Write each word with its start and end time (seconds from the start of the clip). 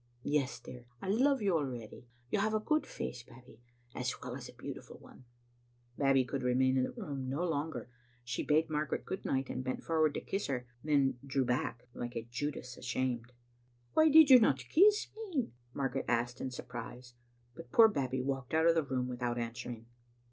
"Yes, 0.23 0.59
dear, 0.59 0.87
I 0.99 1.09
love 1.09 1.43
you 1.43 1.55
already. 1.55 2.07
You 2.31 2.39
have 2.39 2.55
a 2.55 2.59
good 2.59 2.87
face, 2.87 3.21
Babbie, 3.21 3.59
as 3.93 4.19
well 4.19 4.35
as 4.35 4.49
a 4.49 4.53
beautiful 4.53 4.97
one." 4.97 5.25
Babbie 5.95 6.25
could 6.25 6.41
remain 6.41 6.75
in 6.75 6.85
the 6.85 6.91
room 6.91 7.29
no 7.29 7.43
longer. 7.43 7.87
She 8.23 8.41
bade 8.41 8.67
Margaret 8.67 9.05
good 9.05 9.25
night 9.25 9.51
and 9.51 9.63
bent 9.63 9.83
forward 9.83 10.15
to 10.15 10.21
kiss 10.21 10.47
her; 10.47 10.65
then 10.83 11.19
drew 11.23 11.45
back, 11.45 11.87
like 11.93 12.15
a 12.15 12.23
Judas 12.25 12.77
ashamed." 12.77 13.31
Why 13.93 14.09
did 14.09 14.31
you 14.31 14.39
not 14.39 14.57
kiss 14.69 15.07
me?" 15.15 15.53
Margaret 15.71 16.05
asked 16.07 16.41
in 16.41 16.49
sur 16.49 16.63
prise, 16.63 17.13
but 17.53 17.71
poor 17.71 17.87
Babbie 17.87 18.23
walked 18.23 18.55
out 18.55 18.65
of 18.65 18.73
the 18.73 18.81
room 18.81 19.07
without 19.07 19.37
answering. 19.37 19.85